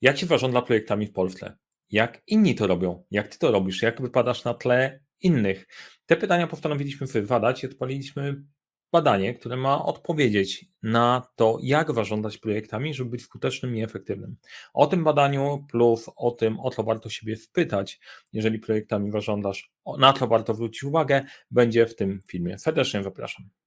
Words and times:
Jak 0.00 0.18
się 0.18 0.26
zarządza 0.26 0.62
projektami 0.62 1.06
w 1.06 1.12
Polsce? 1.12 1.56
Jak 1.90 2.22
inni 2.26 2.54
to 2.54 2.66
robią? 2.66 3.04
Jak 3.10 3.28
ty 3.28 3.38
to 3.38 3.50
robisz? 3.50 3.82
Jak 3.82 4.02
wypadasz 4.02 4.44
na 4.44 4.54
tle 4.54 5.00
innych? 5.20 5.66
Te 6.06 6.16
pytania 6.16 6.46
postanowiliśmy 6.46 7.06
wywalać 7.06 7.62
i 7.62 7.66
odpaliliśmy 7.66 8.42
badanie, 8.92 9.34
które 9.34 9.56
ma 9.56 9.84
odpowiedzieć 9.84 10.64
na 10.82 11.22
to, 11.36 11.58
jak 11.62 11.94
zarządzać 11.94 12.38
projektami, 12.38 12.94
żeby 12.94 13.10
być 13.10 13.22
skutecznym 13.22 13.76
i 13.76 13.82
efektywnym. 13.82 14.36
O 14.74 14.86
tym 14.86 15.04
badaniu 15.04 15.66
plus 15.70 16.10
o 16.16 16.30
tym, 16.30 16.60
o 16.60 16.70
co 16.70 16.82
warto 16.82 17.08
siebie 17.08 17.36
wpytać, 17.36 18.00
jeżeli 18.32 18.58
projektami 18.58 19.10
zarządzasz, 19.10 19.72
na 19.98 20.12
co 20.12 20.26
warto 20.26 20.54
zwrócić 20.54 20.84
uwagę, 20.84 21.24
będzie 21.50 21.86
w 21.86 21.96
tym 21.96 22.20
filmie. 22.26 22.58
Serdecznie 22.58 23.02
zapraszam. 23.02 23.59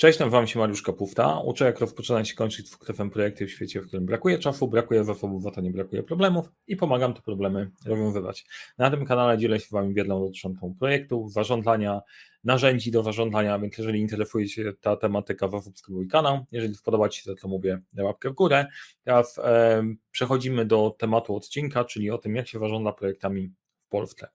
Cześć, 0.00 0.18
nazywam 0.18 0.46
się 0.46 0.58
Mariusz 0.58 0.82
Kapufta. 0.82 1.40
Uczę, 1.40 1.64
jak 1.64 1.80
rozpoczynać 1.80 2.30
i 2.30 2.34
kończyć 2.34 2.66
dwukrefem 2.66 3.10
projekty 3.10 3.46
w 3.46 3.50
świecie, 3.50 3.80
w 3.80 3.86
którym 3.86 4.06
brakuje 4.06 4.38
czasu, 4.38 4.68
brakuje 4.68 5.04
zasobów, 5.04 5.42
za 5.42 5.50
to 5.50 5.60
nie 5.60 5.70
brakuje 5.70 6.02
problemów 6.02 6.52
i 6.66 6.76
pomagam 6.76 7.14
te 7.14 7.22
problemy 7.22 7.70
rozwiązywać. 7.86 8.46
Na 8.78 8.90
tym 8.90 9.06
kanale 9.06 9.38
dzielę 9.38 9.60
się 9.60 9.66
z 9.66 9.70
Wami 9.70 9.94
wiedzą 9.94 10.20
dotyczącą 10.20 10.74
projektów, 10.78 11.32
zarządzania, 11.32 12.00
narzędzi 12.44 12.90
do 12.90 13.02
zarządzania, 13.02 13.58
więc 13.58 13.78
jeżeli 13.78 14.00
interesuje 14.00 14.46
Cię 14.46 14.72
ta 14.80 14.96
tematyka, 14.96 15.48
zasubskrybuj 15.48 16.08
kanał. 16.08 16.44
Jeżeli 16.52 16.74
spodoba 16.74 17.08
Ci 17.08 17.22
się 17.22 17.30
to, 17.30 17.36
co 17.36 17.48
mówię, 17.48 17.80
łapkę 17.98 18.30
w 18.30 18.34
górę. 18.34 18.66
Teraz 19.04 19.38
e, 19.38 19.84
przechodzimy 20.10 20.64
do 20.64 20.96
tematu 20.98 21.36
odcinka, 21.36 21.84
czyli 21.84 22.10
o 22.10 22.18
tym, 22.18 22.36
jak 22.36 22.48
się 22.48 22.58
zarządza 22.58 22.92
projektami 22.92 23.48
w 23.86 23.88
Polsce. 23.88 24.28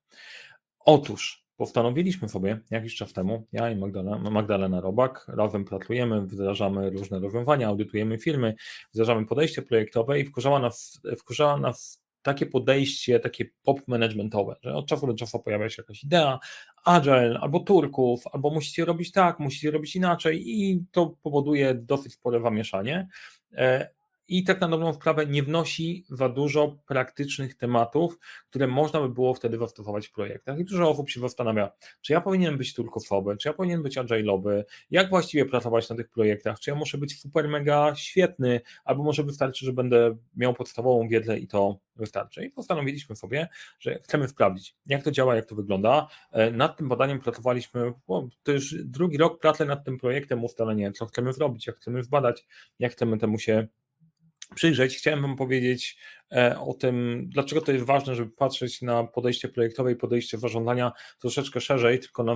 Otóż 0.79 1.42
Postanowiliśmy 1.57 2.29
sobie 2.29 2.59
jakiś 2.71 2.95
czas 2.95 3.13
temu, 3.13 3.47
ja 3.51 3.69
i 3.69 3.75
Magdalena, 3.75 4.29
Magdalena 4.29 4.81
Robak, 4.81 5.25
razem 5.27 5.65
pracujemy, 5.65 6.21
wdrażamy 6.21 6.89
różne 6.89 7.19
rozwiązania, 7.19 7.67
audytujemy 7.67 8.17
firmy, 8.17 8.55
wdrażamy 8.93 9.25
podejście 9.25 9.61
projektowe 9.61 10.19
i 10.19 10.25
wkurzała 10.25 10.59
nas, 10.59 11.01
wkurzała 11.17 11.57
nas 11.57 12.03
takie 12.21 12.45
podejście, 12.45 13.19
takie 13.19 13.45
pop 13.63 13.87
managementowe, 13.87 14.55
że 14.61 14.75
od 14.75 14.87
czasu 14.87 15.07
do 15.07 15.13
czasu 15.13 15.39
pojawia 15.39 15.69
się 15.69 15.81
jakaś 15.81 16.03
idea, 16.03 16.39
agile, 16.85 17.39
albo 17.41 17.59
turków, 17.59 18.23
albo 18.31 18.49
musicie 18.49 18.85
robić 18.85 19.11
tak, 19.11 19.39
musicie 19.39 19.71
robić 19.71 19.95
inaczej 19.95 20.43
i 20.45 20.83
to 20.91 21.15
powoduje 21.23 21.73
dosyć 21.73 22.13
spore 22.13 22.41
zamieszanie. 22.41 23.07
I 24.33 24.43
tak 24.43 24.61
na 24.61 24.67
dobrą 24.67 24.93
sprawę 24.93 25.25
nie 25.25 25.43
wnosi 25.43 26.05
za 26.09 26.29
dużo 26.29 26.77
praktycznych 26.87 27.55
tematów, 27.55 28.19
które 28.49 28.67
można 28.67 29.01
by 29.01 29.09
było 29.09 29.33
wtedy 29.33 29.57
zastosować 29.57 30.07
w 30.07 30.11
projektach. 30.11 30.59
I 30.59 30.65
dużo 30.65 30.89
osób 30.89 31.09
się 31.09 31.19
zastanawia, 31.19 31.71
czy 32.01 32.13
ja 32.13 32.21
powinienem 32.21 32.57
być 32.57 32.73
turkofowy, 32.73 33.37
czy 33.37 33.49
ja 33.49 33.53
powinien 33.53 33.83
być 33.83 33.97
agile'owy, 33.97 34.63
jak 34.91 35.09
właściwie 35.09 35.45
pracować 35.45 35.89
na 35.89 35.95
tych 35.95 36.09
projektach, 36.09 36.59
czy 36.59 36.69
ja 36.69 36.75
muszę 36.75 36.97
być 36.97 37.21
super 37.21 37.49
mega 37.49 37.95
świetny, 37.95 38.61
albo 38.83 39.03
może 39.03 39.23
wystarczy, 39.23 39.65
że 39.65 39.73
będę 39.73 40.17
miał 40.35 40.53
podstawową 40.53 41.07
wiedzę 41.07 41.39
i 41.39 41.47
to 41.47 41.79
wystarczy. 41.95 42.45
I 42.45 42.49
postanowiliśmy 42.49 43.15
sobie, 43.15 43.47
że 43.79 43.99
chcemy 44.03 44.27
sprawdzić, 44.27 44.75
jak 44.85 45.03
to 45.03 45.11
działa, 45.11 45.35
jak 45.35 45.45
to 45.45 45.55
wygląda. 45.55 46.07
E, 46.31 46.51
nad 46.51 46.77
tym 46.77 46.89
badaniem 46.89 47.19
pracowaliśmy, 47.19 47.93
o, 48.07 48.27
to 48.43 48.51
już 48.51 48.75
drugi 48.83 49.17
rok 49.17 49.39
pracy 49.39 49.65
nad 49.65 49.85
tym 49.85 49.97
projektem, 49.97 50.43
ustalenie, 50.43 50.91
co 50.91 51.05
chcemy 51.05 51.33
zrobić, 51.33 51.67
jak 51.67 51.75
chcemy 51.75 52.03
zbadać, 52.03 52.45
jak 52.79 52.91
chcemy 52.91 53.17
temu 53.17 53.39
się 53.39 53.67
przyjrzeć, 54.55 54.97
chciałem 54.97 55.21
Wam 55.21 55.35
powiedzieć 55.35 55.97
e, 56.31 56.59
o 56.59 56.73
tym, 56.73 57.25
dlaczego 57.29 57.61
to 57.61 57.71
jest 57.71 57.85
ważne, 57.85 58.15
żeby 58.15 58.31
patrzeć 58.31 58.81
na 58.81 59.03
podejście 59.03 59.49
projektowe 59.49 59.91
i 59.91 59.95
podejście 59.95 60.37
zarządzania 60.37 60.91
troszeczkę 61.19 61.61
szerzej 61.61 61.99
tylko 61.99 62.23
na 62.23 62.35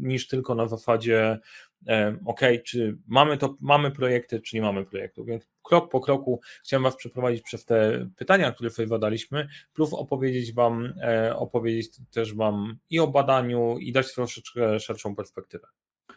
niż 0.00 0.28
tylko 0.28 0.54
na 0.54 0.68
zasadzie 0.68 1.38
e, 1.88 2.18
OK, 2.24 2.40
czy 2.64 2.98
mamy 3.06 3.38
to, 3.38 3.56
mamy 3.60 3.90
projekty, 3.90 4.40
czy 4.40 4.56
nie 4.56 4.62
mamy 4.62 4.84
projektów. 4.84 5.26
Więc 5.26 5.48
krok 5.62 5.90
po 5.90 6.00
kroku 6.00 6.40
chciałem 6.64 6.82
Was 6.82 6.96
przeprowadzić 6.96 7.42
przez 7.42 7.64
te 7.64 8.08
pytania, 8.16 8.52
które 8.52 8.70
sobie 8.70 8.88
badaliśmy, 8.88 9.48
plus 9.72 9.92
opowiedzieć 9.92 10.52
Wam, 10.52 10.92
e, 11.02 11.36
opowiedzieć 11.36 11.90
też 12.10 12.34
Wam 12.34 12.78
i 12.90 13.00
o 13.00 13.06
badaniu, 13.06 13.78
i 13.78 13.92
dać 13.92 14.14
troszeczkę 14.14 14.80
szerszą 14.80 15.16
perspektywę. 15.16 15.66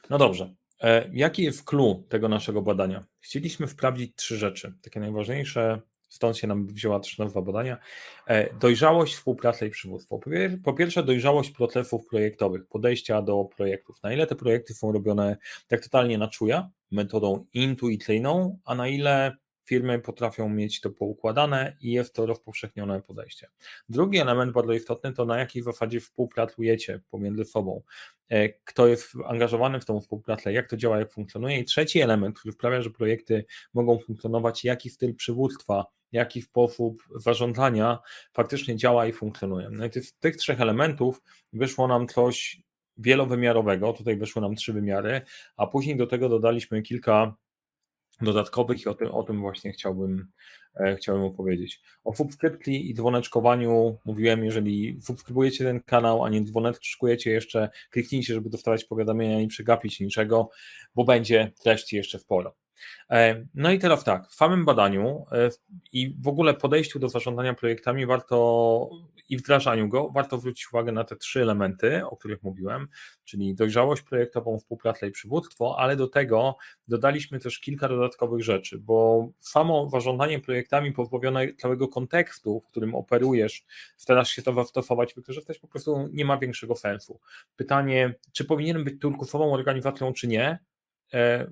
No 0.09 0.18
dobrze, 0.18 0.53
jaki 1.13 1.44
jest 1.44 1.63
clue 1.63 2.03
tego 2.09 2.29
naszego 2.29 2.62
badania? 2.62 3.06
Chcieliśmy 3.19 3.67
sprawdzić 3.67 4.16
trzy 4.16 4.38
rzeczy, 4.38 4.73
takie 4.81 5.00
najważniejsze, 5.00 5.81
stąd 6.09 6.38
się 6.38 6.47
nam 6.47 6.67
wzięła 6.67 7.00
też 7.00 7.17
nazwa 7.17 7.41
badania. 7.41 7.78
E, 8.28 8.53
dojrzałość, 8.53 9.16
współpraca 9.16 9.66
i 9.66 9.69
przywództwo. 9.69 10.19
Po 10.63 10.73
pierwsze, 10.73 11.03
dojrzałość 11.03 11.51
procesów 11.51 12.07
projektowych, 12.07 12.68
podejścia 12.68 13.22
do 13.22 13.45
projektów. 13.45 14.03
Na 14.03 14.13
ile 14.13 14.28
te 14.28 14.35
projekty 14.35 14.73
są 14.73 14.91
robione 14.91 15.38
tak 15.68 15.84
totalnie 15.84 16.18
na 16.18 16.28
czuja, 16.28 16.69
metodą 16.91 17.45
intuicyjną, 17.53 18.59
a 18.66 18.75
na 18.75 18.88
ile 18.88 19.38
firmy 19.69 20.00
potrafią 20.00 20.50
mieć 20.50 20.81
to 20.81 20.89
poukładane 20.89 21.78
i 21.81 21.91
jest 21.91 22.16
to 22.16 22.25
rozpowszechnione 22.25 23.01
podejście. 23.01 23.47
Drugi 23.89 24.18
element 24.18 24.51
bardzo 24.51 24.73
istotny 24.73 25.13
to 25.13 25.25
na 25.25 25.39
jakiej 25.39 25.63
zasadzie 25.63 26.00
współpracujecie 26.00 27.01
pomiędzy 27.12 27.45
sobą, 27.45 27.81
e, 27.81 28.19
kto 28.63 28.88
jest 28.88 29.12
angażowany 29.25 29.79
w 29.79 29.85
tą 29.85 30.01
współpracę, 30.01 30.53
jak 30.53 30.69
to 30.69 30.78
działa, 30.78 31.00
jak 31.00 31.12
funkcjonuje. 31.12 31.59
I 31.59 31.66
trzeci 31.66 32.01
element, 32.01 32.40
który 32.40 32.51
sprawia, 32.51 32.81
że 32.81 32.90
projekty 32.90 33.45
mogą 33.73 34.00
funkcjonować, 34.00 34.63
jaki 34.63 34.90
styl 34.90 35.16
przywództwa, 35.16 35.85
jaki 36.12 36.41
sposób 36.41 37.03
zarządzania 37.16 38.00
faktycznie 38.34 38.75
działa 38.75 39.07
i 39.07 39.13
funkcjonuje. 39.13 39.69
No 39.72 39.85
i 39.85 40.01
z 40.01 40.13
tych 40.13 40.38
trzech 40.38 40.62
elementów 40.62 41.22
wyszło 41.53 41.88
nam 41.88 42.07
coś 42.07 42.62
wielowymiarowego, 42.97 43.94
tutaj 43.94 44.18
wyszły 44.18 44.41
nam 44.41 44.56
trzy 44.56 44.73
wymiary, 44.73 45.22
a 45.57 45.68
później 45.68 45.97
do 45.97 46.07
tego 46.07 46.29
dodaliśmy 46.29 46.81
kilka 46.81 47.35
dodatkowych 48.22 48.81
i 48.81 48.90
o 48.90 48.94
tym, 48.94 49.12
o 49.12 49.24
tym 49.24 49.40
właśnie 49.41 49.72
chciałbym, 49.72 50.28
e, 50.80 50.96
chciałbym 50.96 51.25
opowiedzieć. 51.25 51.81
O 52.03 52.16
subskrypcji 52.16 52.90
i 52.90 52.94
dzwoneczkowaniu 52.94 53.97
mówiłem, 54.06 54.44
jeżeli 54.44 55.02
subskrybujecie 55.02 55.63
ten 55.63 55.81
kanał, 55.84 56.24
a 56.24 56.30
nie 56.30 56.44
dzwoneczkujecie 56.44 57.31
jeszcze, 57.31 57.69
kliknijcie, 57.90 58.34
żeby 58.34 58.50
dostawać 58.50 58.85
powiadomienia 58.85 59.41
i 59.41 59.47
przegapić 59.47 60.00
niczego, 60.00 60.50
bo 60.96 61.03
będzie 61.03 61.52
treści 61.63 61.96
jeszcze 61.96 62.19
sporo. 62.19 62.50
E, 62.50 62.69
no 63.53 63.72
i 63.72 63.79
teraz 63.79 64.03
tak, 64.03 64.28
w 64.28 64.34
samym 64.34 64.66
badaniu 64.66 65.25
e, 65.31 65.50
i 65.94 66.16
w 66.19 66.28
ogóle 66.28 66.53
podejściu 66.53 67.00
do 67.00 67.09
zarządzania 67.09 67.53
projektami 67.53 68.06
warto 68.06 68.90
i 69.29 69.38
wdrażaniu 69.38 69.90
go, 69.90 70.09
warto 70.09 70.38
zwrócić 70.38 70.67
uwagę 70.73 70.91
na 70.91 71.03
te 71.03 71.16
trzy 71.16 71.41
elementy, 71.41 72.06
o 72.06 72.18
których 72.18 72.44
mówiłem, 72.44 72.88
czyli 73.25 73.56
dojrzałość 73.56 74.01
projektową, 74.01 74.57
współpracę 74.57 75.07
i 75.07 75.12
przywództwo, 75.12 75.75
ale 75.79 75.95
do 75.95 76.07
tego 76.07 76.57
dodaliśmy 76.88 77.39
też 77.39 77.59
kilka 77.59 77.89
dodatkowych 77.89 78.44
rzeczy, 78.44 78.78
bo 78.79 79.29
samo 79.39 79.89
zarządzanie 79.89 80.39
projektami 80.39 80.91
pozbawione 80.91 81.53
całego 81.53 81.88
kontekstu, 81.88 82.59
w 82.59 82.68
którym 82.68 82.95
operujesz, 82.95 83.66
starasz 83.97 84.29
się 84.29 84.41
to 84.41 84.53
zastosować, 84.53 85.13
wykorzystać, 85.13 85.59
po 85.59 85.68
prostu 85.68 86.09
nie 86.12 86.25
ma 86.25 86.38
większego 86.38 86.75
sensu. 86.75 87.19
Pytanie, 87.56 88.13
czy 88.31 88.45
powinienem 88.45 88.84
być 88.84 89.01
turkusową 89.01 89.53
organizacją, 89.53 90.13
czy 90.13 90.28
nie, 90.28 90.59
e, 91.13 91.51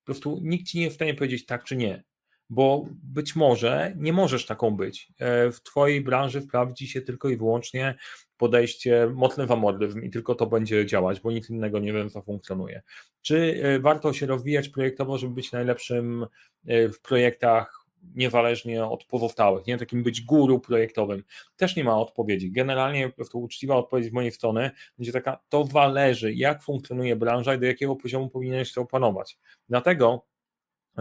po 0.00 0.04
prostu 0.04 0.38
nikt 0.42 0.66
ci 0.66 0.78
nie 0.78 0.84
jest 0.84 0.94
w 0.94 0.98
stanie 0.98 1.14
powiedzieć 1.14 1.46
tak 1.46 1.64
czy 1.64 1.76
nie, 1.76 2.04
bo 2.50 2.86
być 3.02 3.36
może 3.36 3.92
nie 3.96 4.12
możesz 4.12 4.46
taką 4.46 4.70
być. 4.70 5.12
E, 5.18 5.50
w 5.50 5.62
Twojej 5.62 6.00
branży 6.00 6.40
wprawdzi 6.40 6.88
się 6.88 7.00
tylko 7.00 7.28
i 7.28 7.36
wyłącznie 7.36 7.94
podejście 8.36 9.10
mocny 9.14 9.46
wamordyzm 9.46 10.02
i 10.02 10.10
tylko 10.10 10.34
to 10.34 10.46
będzie 10.46 10.86
działać, 10.86 11.20
bo 11.20 11.30
nic 11.30 11.50
innego 11.50 11.78
nie 11.78 11.92
wiem, 11.92 12.10
co 12.10 12.22
funkcjonuje. 12.22 12.82
Czy 13.22 13.60
e, 13.62 13.80
warto 13.80 14.12
się 14.12 14.26
rozwijać 14.26 14.68
projektowo, 14.68 15.18
żeby 15.18 15.34
być 15.34 15.52
najlepszym 15.52 16.26
e, 16.66 16.88
w 16.88 17.00
projektach 17.00 17.79
niezależnie 18.14 18.84
od 18.84 19.04
pozostałych, 19.04 19.66
nie 19.66 19.78
takim 19.78 20.02
być 20.02 20.20
guru 20.20 20.60
projektowym. 20.60 21.24
Też 21.56 21.76
nie 21.76 21.84
ma 21.84 21.98
odpowiedzi. 21.98 22.52
Generalnie 22.52 23.12
to 23.32 23.38
uczciwa 23.38 23.76
odpowiedź 23.76 24.06
z 24.06 24.12
mojej 24.12 24.32
strony 24.32 24.70
będzie 24.98 25.12
taka, 25.12 25.40
to 25.48 25.64
zależy, 25.64 26.34
jak 26.34 26.62
funkcjonuje 26.62 27.16
branża 27.16 27.54
i 27.54 27.58
do 27.58 27.66
jakiego 27.66 27.96
poziomu 27.96 28.28
powinieneś 28.28 28.72
to 28.72 28.80
opanować. 28.80 29.38
Dlatego 29.68 30.26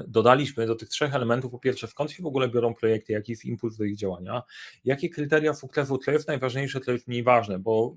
dodaliśmy 0.07 0.67
do 0.67 0.75
tych 0.75 0.89
trzech 0.89 1.15
elementów, 1.15 1.51
po 1.51 1.59
pierwsze, 1.59 1.87
skąd 1.87 2.11
się 2.11 2.23
w 2.23 2.25
ogóle 2.25 2.49
biorą 2.49 2.73
projekty, 2.73 3.13
jaki 3.13 3.31
jest 3.31 3.45
impuls 3.45 3.77
do 3.77 3.83
ich 3.83 3.97
działania, 3.97 4.43
jakie 4.85 5.09
kryteria 5.09 5.53
sukcesu, 5.53 5.97
co 5.97 6.11
jest 6.11 6.27
najważniejsze, 6.27 6.79
co 6.79 6.91
jest 6.91 7.07
mniej 7.07 7.23
ważne, 7.23 7.59
bo 7.59 7.95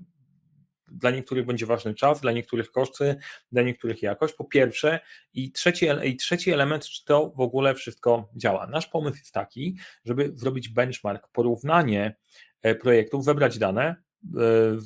dla 0.93 1.11
niektórych 1.11 1.45
będzie 1.45 1.65
ważny 1.65 1.93
czas, 1.93 2.21
dla 2.21 2.31
niektórych 2.31 2.71
koszty, 2.71 3.15
dla 3.51 3.61
niektórych 3.61 4.01
jakość. 4.01 4.33
Po 4.33 4.45
pierwsze, 4.45 4.99
i 5.33 5.51
trzeci, 5.51 5.87
i 6.03 6.15
trzeci 6.15 6.51
element, 6.51 6.85
czy 6.85 7.05
to 7.05 7.29
w 7.29 7.39
ogóle 7.39 7.75
wszystko 7.75 8.29
działa. 8.35 8.67
Nasz 8.67 8.87
pomysł 8.87 9.17
jest 9.17 9.31
taki, 9.31 9.77
żeby 10.05 10.31
zrobić 10.35 10.69
benchmark, 10.69 11.27
porównanie 11.31 12.15
e, 12.61 12.75
projektów, 12.75 13.25
wybrać 13.25 13.57
dane 13.57 13.83
e, 13.83 13.95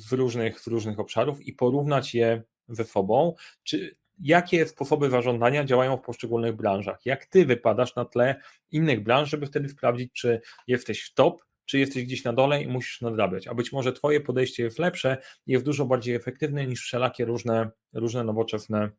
w 0.08 0.12
różnych, 0.12 0.66
różnych 0.66 0.98
obszarów 0.98 1.40
i 1.40 1.52
porównać 1.52 2.14
je 2.14 2.42
ze 2.68 2.84
sobą, 2.84 3.34
czy 3.62 3.96
jakie 4.20 4.66
sposoby 4.66 5.10
zarządzania 5.10 5.64
działają 5.64 5.96
w 5.96 6.02
poszczególnych 6.02 6.56
branżach, 6.56 7.00
jak 7.04 7.26
ty 7.26 7.46
wypadasz 7.46 7.94
na 7.94 8.04
tle 8.04 8.40
innych 8.70 9.02
branż, 9.02 9.30
żeby 9.30 9.46
wtedy 9.46 9.68
sprawdzić, 9.68 10.12
czy 10.12 10.40
jesteś 10.66 11.02
w 11.02 11.14
top, 11.14 11.44
czy 11.68 11.78
jesteś 11.78 12.04
gdzieś 12.04 12.24
na 12.24 12.32
dole 12.32 12.62
i 12.62 12.68
musisz 12.68 13.00
nadrabiać, 13.00 13.46
a 13.46 13.54
być 13.54 13.72
może 13.72 13.92
twoje 13.92 14.20
podejście 14.20 14.62
jest 14.62 14.78
lepsze 14.78 15.16
i 15.46 15.52
jest 15.52 15.64
dużo 15.64 15.86
bardziej 15.86 16.14
efektywne 16.14 16.66
niż 16.66 16.80
wszelakie 16.80 17.24
różne, 17.24 17.70
różne 17.92 18.24
nowoczesne 18.24 18.90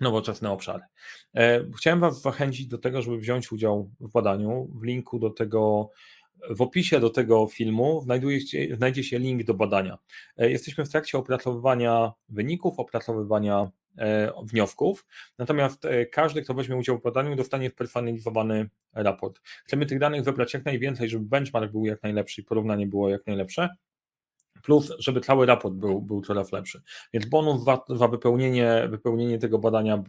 nowoczesne 0.00 0.50
obszary. 0.50 0.82
E, 1.36 1.64
chciałem 1.78 2.00
Was 2.00 2.22
zachęcić 2.22 2.66
do 2.66 2.78
tego, 2.78 3.02
żeby 3.02 3.18
wziąć 3.18 3.52
udział 3.52 3.90
w 4.00 4.12
badaniu. 4.12 4.70
W 4.74 4.84
linku 4.84 5.18
do 5.18 5.30
tego, 5.30 5.90
w 6.50 6.62
opisie 6.62 7.00
do 7.00 7.10
tego 7.10 7.46
filmu 7.46 8.04
znajdzie 8.76 9.04
się 9.04 9.18
link 9.18 9.44
do 9.44 9.54
badania. 9.54 9.98
E, 10.36 10.50
jesteśmy 10.50 10.84
w 10.84 10.90
trakcie 10.90 11.18
opracowywania 11.18 12.12
wyników, 12.28 12.78
opracowywania 12.78 13.70
wniosków, 14.42 15.06
natomiast 15.38 15.86
każdy, 16.12 16.42
kto 16.42 16.54
weźmie 16.54 16.76
udział 16.76 16.98
w 16.98 17.02
badaniu, 17.02 17.36
dostanie 17.36 17.70
spersonalizowany 17.70 18.68
raport. 18.92 19.40
Chcemy 19.64 19.86
tych 19.86 19.98
danych 19.98 20.24
wybrać 20.24 20.54
jak 20.54 20.64
najwięcej, 20.64 21.08
żeby 21.08 21.24
benchmark 21.24 21.72
był 21.72 21.86
jak 21.86 22.02
najlepszy 22.02 22.40
i 22.40 22.44
porównanie 22.44 22.86
było 22.86 23.08
jak 23.08 23.26
najlepsze 23.26 23.68
plus 24.64 24.92
żeby 24.98 25.20
cały 25.20 25.46
raport 25.46 25.74
był, 25.74 26.02
był 26.02 26.22
coraz 26.22 26.52
lepszy. 26.52 26.82
Więc 27.12 27.26
bonus 27.26 27.64
za, 27.64 27.80
za 27.88 28.08
wypełnienie, 28.08 28.88
wypełnienie 28.90 29.38
tego 29.38 29.58
badania, 29.58 30.02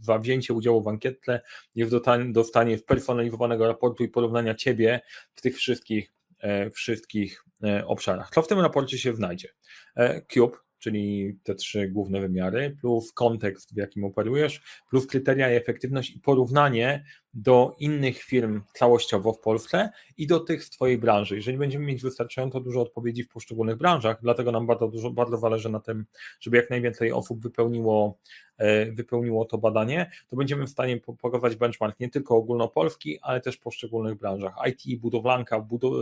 za 0.00 0.18
wzięcie 0.18 0.54
udziału 0.54 0.82
w 0.82 0.88
ankietce 0.88 1.40
jest 1.74 1.92
dostanie 2.32 2.78
personalizowanego 2.78 3.66
raportu 3.66 4.04
i 4.04 4.08
porównania 4.08 4.54
Ciebie 4.54 5.00
w 5.34 5.40
tych 5.40 5.56
wszystkich, 5.56 6.12
e, 6.38 6.70
wszystkich 6.70 7.44
e, 7.64 7.86
obszarach. 7.86 8.30
Co 8.34 8.42
w 8.42 8.48
tym 8.48 8.60
raporcie 8.60 8.98
się 8.98 9.14
znajdzie? 9.14 9.48
E, 9.96 10.22
Cube, 10.22 10.56
czyli 10.84 11.38
te 11.42 11.54
trzy 11.54 11.88
główne 11.88 12.20
wymiary, 12.20 12.76
plus 12.80 13.12
kontekst, 13.12 13.74
w 13.74 13.76
jakim 13.76 14.04
operujesz, 14.04 14.62
plus 14.90 15.06
kryteria 15.06 15.52
i 15.52 15.56
efektywność 15.56 16.16
i 16.16 16.20
porównanie 16.20 17.04
do 17.34 17.76
innych 17.78 18.22
firm 18.22 18.62
całościowo 18.74 19.32
w 19.32 19.40
Polsce 19.40 19.90
i 20.16 20.26
do 20.26 20.40
tych 20.40 20.64
z 20.64 20.70
Twojej 20.70 20.98
branży. 20.98 21.36
Jeżeli 21.36 21.58
będziemy 21.58 21.84
mieć 21.84 22.02
wystarczająco 22.02 22.60
dużo 22.60 22.80
odpowiedzi 22.80 23.22
w 23.22 23.28
poszczególnych 23.28 23.76
branżach, 23.76 24.18
dlatego 24.22 24.52
nam 24.52 24.66
bardzo 24.66 24.88
dużo, 24.88 25.10
bardzo 25.10 25.36
zależy 25.36 25.68
na 25.68 25.80
tym, 25.80 26.04
żeby 26.40 26.56
jak 26.56 26.70
najwięcej 26.70 27.12
osób 27.12 27.42
wypełniło, 27.42 28.18
e, 28.58 28.92
wypełniło 28.92 29.44
to 29.44 29.58
badanie, 29.58 30.10
to 30.28 30.36
będziemy 30.36 30.66
w 30.66 30.70
stanie 30.70 31.00
pokazać 31.22 31.56
benchmark 31.56 32.00
nie 32.00 32.08
tylko 32.08 32.36
ogólnopolski, 32.36 33.18
ale 33.22 33.40
też 33.40 33.56
w 33.56 33.60
poszczególnych 33.60 34.18
branżach. 34.18 34.54
IT, 34.68 35.00
budowlanka, 35.00 35.60
budow 35.60 35.92
e, 35.92 35.96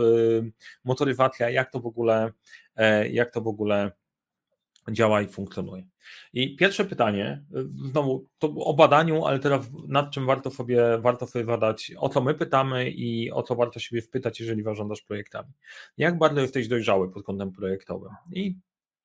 motoryzacja, 0.83 1.49
jak 1.49 1.71
to 1.71 1.79
w 1.79 1.85
ogóle, 1.85 2.31
e, 2.75 3.09
jak 3.09 3.31
to 3.31 3.41
w 3.41 3.47
ogóle 3.47 3.91
działa 4.91 5.21
i 5.21 5.27
funkcjonuje. 5.27 5.87
I 6.33 6.55
pierwsze 6.55 6.85
pytanie, 6.85 7.43
znowu 7.89 8.25
to 8.39 8.47
o 8.47 8.73
badaniu, 8.73 9.25
ale 9.25 9.39
teraz 9.39 9.69
nad 9.87 10.11
czym 10.11 10.25
warto 10.25 10.51
sobie, 10.51 10.97
warto 10.99 11.27
sobie 11.27 11.45
o 11.97 12.09
co 12.09 12.21
my 12.21 12.33
pytamy 12.33 12.89
i 12.89 13.31
o 13.31 13.43
co 13.43 13.55
warto 13.55 13.79
siebie 13.79 14.01
wpytać, 14.01 14.39
jeżeli 14.39 14.63
zarządzasz 14.63 15.01
projektami. 15.01 15.49
Jak 15.97 16.17
bardzo 16.17 16.41
jesteś 16.41 16.67
dojrzały 16.67 17.11
pod 17.11 17.23
kątem 17.23 17.51
projektowym? 17.51 18.11
I 18.31 18.55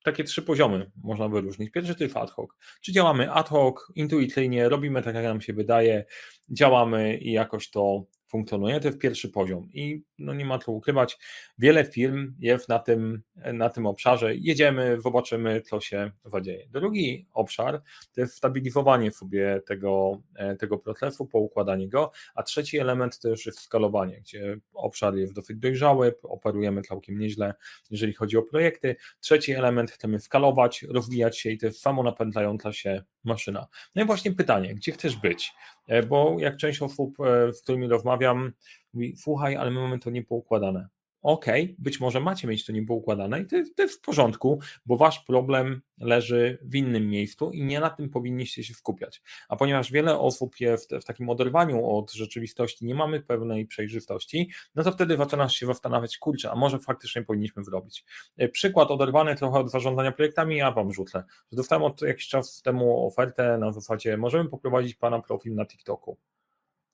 takie 0.03 0.23
trzy 0.23 0.41
poziomy 0.41 0.91
można 1.03 1.29
wyróżnić. 1.29 1.71
Pierwszy 1.71 1.95
to 1.95 2.03
jest 2.03 2.17
ad 2.17 2.31
hoc. 2.31 2.49
Czy 2.81 2.91
działamy 2.91 3.31
ad 3.31 3.49
hoc, 3.49 3.75
intuicyjnie, 3.95 4.69
robimy 4.69 5.01
tak, 5.01 5.15
jak 5.15 5.23
nam 5.23 5.41
się 5.41 5.53
wydaje, 5.53 6.05
działamy 6.49 7.17
i 7.17 7.31
jakoś 7.31 7.69
to 7.69 8.03
funkcjonuje, 8.29 8.79
to 8.79 8.87
jest 8.87 8.99
pierwszy 8.99 9.29
poziom 9.29 9.69
i 9.73 10.03
no 10.17 10.33
nie 10.33 10.45
ma 10.45 10.59
co 10.59 10.71
ukrywać, 10.71 11.17
wiele 11.57 11.85
firm 11.85 12.33
jest 12.39 12.69
na 12.69 12.79
tym, 12.79 13.21
na 13.53 13.69
tym 13.69 13.85
obszarze, 13.85 14.35
jedziemy, 14.35 15.01
zobaczymy, 15.01 15.61
co 15.61 15.81
się 15.81 16.11
zadzieje. 16.25 16.67
Drugi 16.69 17.27
obszar 17.33 17.81
to 18.13 18.21
jest 18.21 18.35
stabilizowanie 18.35 19.11
sobie 19.11 19.61
tego, 19.67 20.21
e, 20.35 20.55
tego 20.55 20.77
procesu, 20.77 21.25
poukładanie 21.25 21.89
go, 21.89 22.11
a 22.35 22.43
trzeci 22.43 22.79
element 22.79 23.19
to 23.19 23.29
już 23.29 23.45
jest 23.45 23.59
skalowanie, 23.59 24.21
gdzie 24.21 24.57
obszar 24.73 25.15
jest 25.15 25.33
dosyć 25.33 25.57
dojrzały, 25.57 26.15
operujemy 26.23 26.81
całkiem 26.81 27.19
nieźle, 27.19 27.53
jeżeli 27.91 28.13
chodzi 28.13 28.37
o 28.37 28.43
projekty. 28.43 28.95
Trzeci 29.19 29.51
element 29.51 29.91
chcemy 29.91 30.19
skalować, 30.19 30.83
rozwijać 30.83 31.39
się 31.39 31.49
i 31.49 31.57
to 31.57 31.65
jest 31.65 31.81
samo 31.81 32.03
napędzająca 32.03 32.73
się 32.73 33.03
maszyna. 33.23 33.67
No 33.95 34.03
i 34.03 34.05
właśnie 34.05 34.31
pytanie, 34.31 34.75
gdzie 34.75 34.91
chcesz 34.91 35.15
być? 35.15 35.51
E, 35.87 36.03
bo 36.03 36.35
jak 36.39 36.57
część 36.57 36.81
osób, 36.81 37.19
e, 37.19 37.53
z 37.53 37.61
którymi 37.61 37.87
rozmawiam, 37.87 38.51
mówi, 38.93 39.15
słuchaj, 39.17 39.55
ale 39.55 39.71
my 39.71 39.79
mamy 39.79 39.99
to 39.99 40.09
niepoukładane 40.09 40.87
ok, 41.21 41.45
być 41.77 41.99
może 41.99 42.19
macie 42.19 42.47
mieć 42.47 42.65
to 42.65 42.71
niepoukładane 42.71 43.41
i 43.41 43.45
to, 43.45 43.55
to 43.75 43.83
jest 43.83 43.99
w 43.99 44.01
porządku, 44.01 44.59
bo 44.85 44.97
wasz 44.97 45.19
problem 45.19 45.81
leży 45.97 46.57
w 46.61 46.75
innym 46.75 47.09
miejscu 47.09 47.51
i 47.51 47.63
nie 47.63 47.79
na 47.79 47.89
tym 47.89 48.09
powinniście 48.09 48.63
się 48.63 48.73
skupiać. 48.73 49.21
A 49.49 49.55
ponieważ 49.55 49.91
wiele 49.91 50.19
osób 50.19 50.59
jest 50.59 50.95
w 50.95 51.03
takim 51.03 51.29
oderwaniu 51.29 51.85
od 51.85 52.11
rzeczywistości, 52.11 52.85
nie 52.85 52.95
mamy 52.95 53.21
pewnej 53.21 53.65
przejrzystości, 53.65 54.51
no 54.75 54.83
to 54.83 54.91
wtedy 54.91 55.17
zaczynasz 55.17 55.55
się 55.55 55.65
zastanawiać, 55.65 56.17
kurczę, 56.17 56.51
a 56.51 56.55
może 56.55 56.79
faktycznie 56.79 57.23
powinniśmy 57.23 57.63
zrobić. 57.63 58.05
E, 58.37 58.49
przykład 58.49 58.91
oderwany 58.91 59.35
trochę 59.35 59.59
od 59.59 59.71
zarządzania 59.71 60.11
projektami, 60.11 60.57
ja 60.57 60.71
wam 60.71 60.93
rzucę. 60.93 61.23
Dostałem 61.51 61.83
od 61.83 62.01
jakiś 62.01 62.27
czas 62.27 62.61
temu 62.61 63.07
ofertę 63.07 63.57
na 63.57 63.71
zasadzie, 63.71 64.17
możemy 64.17 64.49
poprowadzić 64.49 64.95
pana 64.95 65.21
profil 65.21 65.55
na 65.55 65.65
TikToku. 65.65 66.17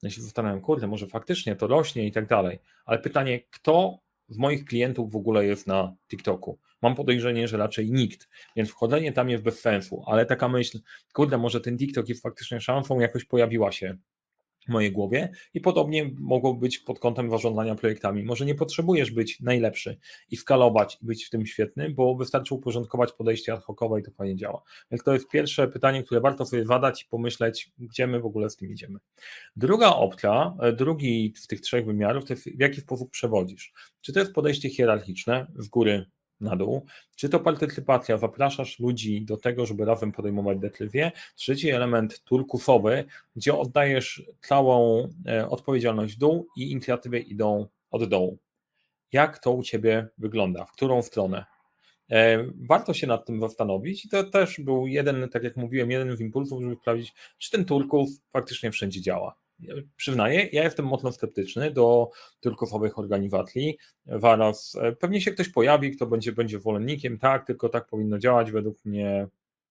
Ja 0.04 0.10
się 0.10 0.22
zastanawiam, 0.22 0.62
kurde, 0.62 0.88
może 0.88 1.08
faktycznie 1.08 1.56
to 1.56 1.68
rośnie 1.68 2.08
i 2.08 2.12
tak 2.12 2.28
dalej, 2.28 2.60
ale 2.86 3.00
pytanie, 3.00 3.40
kto 3.52 4.05
z 4.30 4.38
moich 4.38 4.66
klientów 4.66 5.12
w 5.12 5.16
ogóle 5.16 5.46
jest 5.46 5.68
na 5.68 5.96
TikToku. 6.08 6.60
Mam 6.82 6.96
podejrzenie, 6.96 7.48
że 7.48 7.58
raczej 7.58 7.92
nikt, 7.92 8.30
więc 8.56 8.70
wchodzenie 8.70 9.12
tam 9.12 9.30
jest 9.30 9.44
bez 9.44 9.60
sensu, 9.60 10.04
ale 10.08 10.26
taka 10.26 10.48
myśl, 10.50 10.80
kurde, 11.14 11.38
może 11.38 11.62
ten 11.62 11.78
TikTok 11.78 12.10
jest 12.10 12.24
faktycznie 12.24 12.62
szansą, 12.62 13.00
jakoś 13.00 13.26
pojawiła 13.26 13.72
się 13.72 13.98
mojej 14.68 14.92
głowie 14.92 15.30
i 15.54 15.62
podobnie 15.62 16.12
mogło 16.20 16.54
być 16.54 16.80
pod 16.80 17.00
kątem 17.00 17.32
zarządzania 17.32 17.76
projektami. 17.76 18.24
Może 18.24 18.46
nie 18.46 18.56
potrzebujesz 18.56 19.12
być 19.12 19.40
najlepszy 19.40 19.98
i 20.32 20.38
skalować 20.38 20.98
i 21.02 21.06
być 21.06 21.26
w 21.26 21.30
tym 21.30 21.46
świetny, 21.46 21.90
bo 21.90 22.16
wystarczy 22.16 22.56
uporządkować 22.56 23.12
podejście 23.12 23.54
ad 23.54 23.64
hocowe 23.64 24.00
i 24.00 24.04
to 24.04 24.12
fajnie 24.12 24.36
działa. 24.36 24.62
Więc 24.92 25.04
to 25.04 25.14
jest 25.14 25.30
pierwsze 25.30 25.68
pytanie, 25.68 26.04
które 26.04 26.22
warto 26.22 26.46
sobie 26.46 26.66
zadać 26.66 27.04
i 27.04 27.06
pomyśleć, 27.06 27.72
gdzie 27.78 28.08
my 28.08 28.20
w 28.20 28.26
ogóle 28.26 28.50
z 28.50 28.56
tym 28.56 28.72
idziemy. 28.72 29.00
Druga 29.56 29.90
opcja, 29.90 30.56
e, 30.62 30.74
drugi 30.74 31.34
z 31.36 31.48
tych 31.48 31.62
trzech 31.62 31.86
wymiarów, 31.86 32.26
to 32.26 32.34
jest 32.34 32.50
w 32.50 32.60
jaki 32.60 32.82
sposób 32.82 33.12
przewodzisz. 33.12 33.74
Czy 34.02 34.14
to 34.14 34.20
jest 34.20 34.34
podejście 34.34 34.70
hierarchiczne, 34.70 35.48
z 35.56 35.68
góry 35.68 36.06
na 36.42 36.56
dół. 36.56 36.86
Czy 37.16 37.30
to 37.30 37.40
partycypacja, 37.40 38.18
zapraszasz 38.18 38.80
ludzi 38.80 39.22
do 39.22 39.38
tego, 39.38 39.66
żeby 39.66 39.86
razem 39.86 40.12
podejmować 40.12 40.60
decyzje. 40.60 41.12
Trzeci 41.36 41.70
element 41.70 42.24
turkusowy, 42.24 43.06
gdzie 43.36 43.58
oddajesz 43.58 44.24
całą 44.42 45.10
e, 45.28 45.50
odpowiedzialność 45.50 46.16
w 46.16 46.18
dół 46.18 46.48
i 46.58 46.72
inicjatywy 46.72 47.20
idą 47.20 47.68
od 47.92 48.10
dołu. 48.10 48.38
Jak 49.12 49.40
to 49.40 49.52
u 49.52 49.64
Ciebie 49.64 50.08
wygląda? 50.18 50.66
W 50.66 50.72
którą 50.72 51.02
stronę? 51.02 51.46
E, 52.12 52.46
warto 52.68 52.94
się 52.94 53.08
nad 53.08 53.26
tym 53.26 53.42
zastanowić 53.42 54.06
i 54.06 54.10
to 54.10 54.24
też 54.24 54.60
był 54.60 54.88
jeden, 54.88 55.30
tak 55.30 55.44
jak 55.44 55.58
mówiłem, 55.58 55.92
jeden 55.92 56.18
z 56.18 56.22
impulsów, 56.22 56.62
żeby 56.62 56.76
sprawdzić, 56.76 57.14
czy 57.38 57.52
ten 57.52 57.66
Turków 57.66 58.10
faktycznie 58.32 58.72
wszędzie 58.72 59.02
działa 59.02 59.45
przyznaję, 59.96 60.50
ja 60.52 60.64
jestem 60.64 60.86
mocno 60.86 61.12
sceptyczny 61.12 61.72
do 61.72 62.10
turkofowych 62.40 63.00
organizacji. 63.00 63.78
Zaraz 64.06 64.76
e, 64.82 64.92
pewnie 64.92 65.22
się 65.22 65.32
ktoś 65.32 65.50
pojawi, 65.50 65.92
kto 65.92 66.06
będzie, 66.06 66.32
będzie 66.32 66.60
zwolennikiem, 66.60 67.18
tak, 67.18 67.48
tylko 67.48 67.70
tak 67.70 67.88
powinno 67.88 68.20
działać 68.20 68.52
według 68.52 68.86
mnie. 68.86 69.28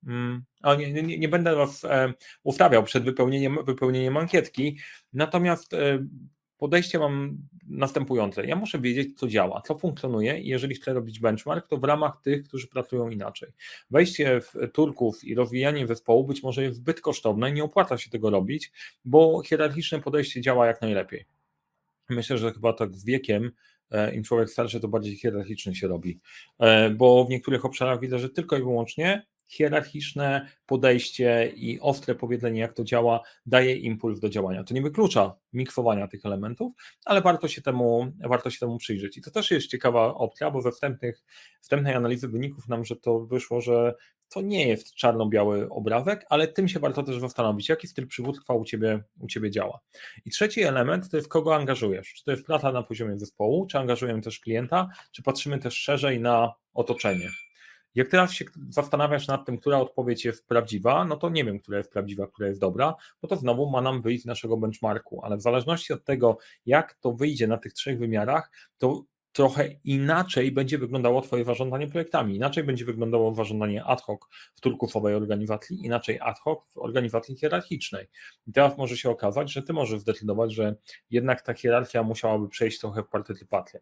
Mm, 0.07 0.45
nie, 0.79 0.93
nie, 0.93 1.19
nie, 1.19 1.29
będę 1.29 1.57
was 1.57 1.85
e, 1.85 2.13
ustawiał 2.43 2.83
przed 2.83 3.05
wypełnieniem, 3.05 3.59
wypełnieniem 3.65 4.17
ankietki, 4.17 4.79
natomiast 5.13 5.75
e, 5.75 6.07
podejście 6.59 6.99
mam 6.99 7.39
następujące. 7.75 8.47
Ja 8.47 8.57
muszę 8.57 8.79
wiedzieć, 8.79 9.19
co 9.19 9.29
działa, 9.29 9.63
co 9.67 9.79
funkcjonuje 9.79 10.41
i 10.41 10.49
jeżeli 10.49 10.75
chcę 10.75 10.95
robić 10.95 11.21
benchmark, 11.21 11.69
to 11.69 11.77
w 11.77 11.85
ramach 11.85 12.21
tych, 12.23 12.45
którzy 12.45 12.69
pracują 12.69 13.09
inaczej. 13.09 13.53
Wejście 13.91 14.41
w 14.41 14.53
Turków 14.73 15.25
i 15.25 15.35
rozwijanie 15.35 15.87
zespołu 15.87 16.25
być 16.25 16.43
może 16.43 16.63
jest 16.63 16.77
zbyt 16.77 17.01
kosztowne, 17.01 17.53
nie 17.53 17.65
opłaca 17.65 17.99
się 17.99 18.11
tego 18.11 18.31
robić, 18.31 18.73
bo 19.05 19.43
hierarchiczne 19.43 20.01
podejście 20.01 20.41
działa 20.41 20.67
jak 20.67 20.83
najlepiej. 20.83 21.25
Myślę, 22.11 22.39
że 22.39 22.53
chyba 22.53 22.73
tak 22.73 22.97
z 22.97 23.05
wiekiem 23.05 23.53
e, 23.91 24.15
im 24.15 24.23
człowiek 24.23 24.51
starszy, 24.51 24.81
to 24.81 24.89
bardziej 24.89 25.17
hierarchicznie 25.17 25.75
się 25.75 25.89
robi, 25.89 26.21
e, 26.59 26.91
bo 26.91 27.25
w 27.25 27.29
niektórych 27.29 27.65
obszarach 27.65 28.01
widzę, 28.01 28.19
że 28.19 28.29
tylko 28.29 28.57
i 28.57 28.61
wyłącznie 28.61 29.27
hierarchiczne 29.47 30.49
podejście 30.67 31.53
i 31.57 31.81
ostre 31.81 32.15
powiedzenie, 32.15 32.61
jak 32.61 32.73
to 32.73 32.85
działa, 32.85 33.21
daje 33.47 33.77
impuls 33.77 34.21
do 34.21 34.29
działania. 34.29 34.65
To 34.65 34.75
nie 34.75 34.83
wyklucza 34.83 35.37
miksowania 35.53 36.09
tych 36.09 36.27
elementów, 36.27 36.73
ale 37.05 37.23
warto 37.23 37.49
się 37.49 37.63
temu, 37.63 38.13
warto 38.29 38.51
się 38.51 38.59
temu 38.59 38.79
przyjrzeć. 38.79 39.17
I 39.17 39.23
to 39.23 39.31
też 39.31 39.51
jest 39.51 39.67
ciekawa 39.67 40.15
opcja, 40.15 40.51
bo 40.51 40.63
we 40.63 40.73
wstępnych, 40.73 41.23
wstępnej 41.61 41.95
analizy 41.95 42.29
wyników 42.29 42.69
nam, 42.69 42.85
że 42.85 42.97
to 42.97 43.21
wyszło, 43.21 43.61
że 43.61 43.95
to 44.29 44.41
nie 44.41 44.69
jest 44.69 44.95
czarno-biały 44.95 45.69
obrazek, 45.71 46.27
ale 46.29 46.49
tym 46.49 46.69
się 46.69 46.81
warto 46.81 47.03
też 47.03 47.21
zastanowić, 47.21 47.69
jaki 47.69 47.89
styl 47.89 48.07
przywództwa 48.07 48.55
u 48.55 48.65
ciebie, 48.65 49.03
u 49.21 49.27
ciebie 49.27 49.51
działa. 49.51 49.81
I 50.25 50.31
trzeci 50.31 50.63
element 50.63 51.11
to 51.11 51.17
jest, 51.17 51.29
kogo 51.29 51.57
angażujesz. 51.57 52.15
Czy 52.15 52.25
to 52.25 52.31
jest 52.31 52.47
praca 52.47 52.73
na 52.73 52.83
poziomie 52.83 53.19
zespołu, 53.19 53.67
czy 53.67 53.79
angażujemy 53.79 54.23
też 54.23 54.41
klienta, 54.41 54.89
czy 55.13 55.23
patrzymy 55.23 55.59
też 55.59 55.75
szerzej 55.75 56.21
na 56.21 56.53
otoczenie. 56.75 57.31
Jak 57.95 58.09
teraz 58.09 58.33
się 58.33 58.45
zastanawiasz 58.69 59.29
nad 59.29 59.47
tym, 59.47 59.59
która 59.59 59.79
odpowiedź 59.79 60.25
jest 60.25 60.47
prawdziwa, 60.47 61.05
no 61.05 61.17
to 61.17 61.31
nie 61.31 61.45
wiem, 61.45 61.59
która 61.59 61.79
jest 61.79 61.93
prawdziwa, 61.93 62.27
która 62.27 62.49
jest 62.49 62.61
dobra, 62.61 62.95
bo 63.23 63.29
to 63.29 63.37
znowu 63.37 63.71
ma 63.71 63.81
nam 63.81 64.03
wyjść 64.03 64.23
z 64.23 64.27
naszego 64.27 64.57
benchmarku, 64.57 65.25
ale 65.25 65.37
w 65.37 65.43
zależności 65.43 65.93
od 65.93 66.05
tego, 66.05 66.39
jak 66.67 66.95
to 66.95 67.13
wyjdzie 67.13 67.47
na 67.47 67.59
tych 67.59 67.73
trzech 67.73 67.99
wymiarach, 67.99 68.51
to 68.79 69.05
trochę 69.35 69.69
inaczej 69.85 70.53
będzie 70.53 70.79
wyglądało 70.79 71.21
Twoje 71.21 71.45
zarządzanie 71.45 71.87
projektami. 71.87 72.37
Inaczej 72.37 72.65
będzie 72.65 72.85
wyglądało 72.85 73.35
zarządzanie 73.35 73.85
ad 73.85 74.03
hoc 74.03 74.21
w 74.55 74.61
turkufowej 74.61 75.15
organizacji, 75.15 75.87
inaczej 75.87 76.21
ad 76.21 76.39
hoc 76.39 76.67
w 76.69 76.79
organizacji 76.79 77.37
hierarchicznej. 77.37 78.07
I 78.47 78.53
teraz 78.53 78.79
może 78.79 78.97
się 78.97 79.11
okazać, 79.11 79.53
że 79.53 79.63
Ty 79.63 79.73
możesz 79.73 80.01
zdecydować, 80.01 80.53
że 80.55 80.77
jednak 81.11 81.43
ta 81.43 81.55
hierarchia 81.55 82.03
musiałaby 82.03 82.49
przejść 82.49 82.81
trochę 82.81 83.03
w 83.03 83.09
partycypację. 83.09 83.81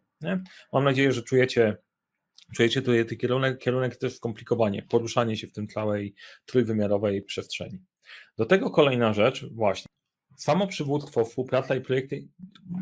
Mam 0.73 0.83
nadzieję, 0.83 1.11
że 1.11 1.23
czujecie 1.23 1.77
Czujecie 2.55 2.81
tutaj 2.81 3.05
ten 3.05 3.17
kierunek, 3.17 3.59
kierunek 3.59 3.95
też 3.95 4.15
skomplikowanie, 4.15 4.83
poruszanie 4.83 5.37
się 5.37 5.47
w 5.47 5.51
tym 5.51 5.67
całej 5.67 6.15
trójwymiarowej 6.45 7.21
przestrzeni. 7.21 7.79
Do 8.37 8.45
tego 8.45 8.69
kolejna 8.69 9.13
rzecz, 9.13 9.45
właśnie, 9.51 9.87
samo 10.37 10.67
przywództwo, 10.67 11.25
współpraca 11.25 11.75
i 11.75 11.81
projekty 11.81 12.27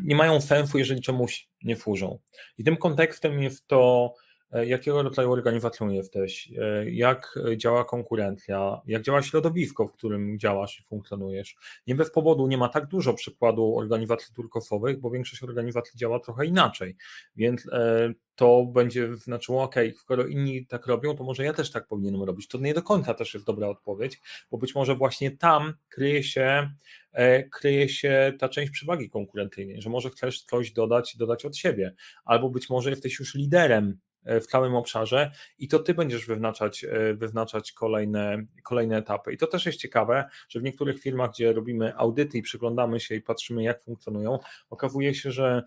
nie 0.04 0.16
mają 0.16 0.40
sensu, 0.40 0.78
jeżeli 0.78 1.00
czemuś 1.00 1.48
nie 1.62 1.76
służą. 1.76 2.18
I 2.58 2.64
tym 2.64 2.76
kontekstem 2.76 3.42
jest 3.42 3.66
to, 3.66 4.14
jakiego 4.52 5.02
rodzaju 5.02 5.32
organizacją 5.32 5.88
jesteś, 5.88 6.52
e, 6.58 6.90
jak 6.90 7.38
działa 7.56 7.84
konkurencja, 7.84 8.80
jak 8.86 9.02
działa 9.02 9.22
środowisko, 9.22 9.86
w 9.86 9.92
którym 9.92 10.38
działasz 10.38 10.80
i 10.80 10.82
funkcjonujesz. 10.82 11.56
Nie 11.86 11.94
bez 11.94 12.10
powodu 12.10 12.46
nie 12.46 12.58
ma 12.58 12.68
tak 12.68 12.86
dużo 12.86 13.14
przykładu 13.14 13.78
organizacji 13.78 14.34
turkosowych, 14.34 15.00
bo 15.00 15.10
większość 15.10 15.42
organizacji 15.42 15.98
działa 15.98 16.20
trochę 16.20 16.46
inaczej, 16.46 16.96
więc 17.36 17.68
e, 17.72 18.12
to 18.34 18.66
będzie 18.66 19.16
znaczyło, 19.16 19.62
ok, 19.62 19.74
skoro 19.96 20.26
inni 20.26 20.66
tak 20.66 20.86
robią, 20.86 21.16
to 21.16 21.24
może 21.24 21.44
ja 21.44 21.52
też 21.52 21.70
tak 21.70 21.86
powinienem 21.86 22.22
robić. 22.22 22.48
To 22.48 22.58
nie 22.58 22.74
do 22.74 22.82
końca 22.82 23.14
też 23.14 23.34
jest 23.34 23.46
dobra 23.46 23.68
odpowiedź, 23.68 24.20
bo 24.50 24.58
być 24.58 24.74
może 24.74 24.94
właśnie 24.94 25.30
tam 25.30 25.74
kryje 25.88 26.22
się, 26.22 26.70
e, 27.12 27.42
kryje 27.42 27.88
się 27.88 28.32
ta 28.38 28.48
część 28.48 28.70
przewagi 28.70 29.10
konkurencyjnej, 29.10 29.82
że 29.82 29.90
może 29.90 30.10
chcesz 30.10 30.42
coś 30.42 30.72
dodać, 30.72 31.16
dodać 31.16 31.44
od 31.44 31.56
siebie, 31.56 31.94
albo 32.24 32.50
być 32.50 32.70
może 32.70 32.90
jesteś 32.90 33.18
już 33.18 33.34
liderem 33.34 33.88
e, 33.88 34.11
w 34.24 34.46
całym 34.46 34.74
obszarze 34.74 35.30
i 35.58 35.68
to 35.68 35.78
ty 35.78 35.94
będziesz 35.94 36.26
wyznaczać, 36.26 36.84
e, 36.84 37.14
wyznaczać 37.14 37.72
kolejne, 37.72 38.44
kolejne 38.62 38.96
etapy. 38.96 39.32
I 39.32 39.36
to 39.36 39.46
też 39.46 39.66
jest 39.66 39.78
ciekawe, 39.78 40.24
że 40.48 40.60
w 40.60 40.62
niektórych 40.62 41.00
firmach, 41.00 41.30
gdzie 41.30 41.52
robimy 41.52 41.96
audyty 41.96 42.38
i 42.38 42.42
przyglądamy 42.42 43.00
się 43.00 43.14
i 43.14 43.20
patrzymy, 43.20 43.62
jak 43.62 43.82
funkcjonują, 43.82 44.38
okazuje 44.70 45.14
się, 45.14 45.30
że 45.30 45.62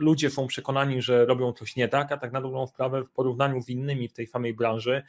ludzie 0.00 0.30
są 0.30 0.46
przekonani, 0.46 1.02
że 1.02 1.26
robią 1.26 1.52
coś 1.52 1.76
nie 1.76 1.88
tak, 1.88 2.12
a 2.12 2.16
tak 2.16 2.32
na 2.32 2.40
dobrą 2.40 2.66
sprawę 2.66 3.04
w 3.04 3.10
porównaniu 3.10 3.62
z 3.62 3.68
innymi 3.68 4.08
w 4.08 4.12
tej 4.12 4.26
samej 4.26 4.54
branży 4.54 5.02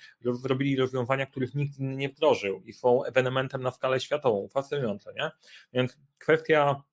robili 0.44 0.76
rozwiązania, 0.76 1.26
których 1.26 1.56
nikt 1.56 1.80
inny 1.80 1.96
nie 1.96 2.10
wdrożył 2.10 2.62
i 2.66 2.74
są 2.74 3.04
ewenementem 3.04 3.62
na 3.62 3.72
skalę 3.72 4.00
światową. 4.00 4.48
Fascynujące, 4.48 5.14
nie? 5.14 5.32
Więc 5.74 5.98
kwestia 6.18 6.70
e, 6.72 6.93